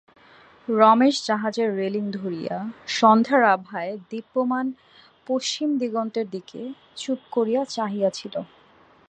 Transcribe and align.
রমেশ 0.67 1.15
জাহাজের 1.27 1.69
রেলিং 1.77 2.05
ধরিয়া 2.11 2.55
সন্ধ্যার 2.91 3.43
আভায় 3.53 3.91
দীপ্যমান 4.09 4.65
পশ্চিম 5.27 5.69
দিগন্তের 5.77 6.27
দিকে 6.29 6.61
চুপ 6.97 7.19
করিয়া 7.31 7.61
চাহিয়া 7.75 8.09
ছিল। 8.09 8.35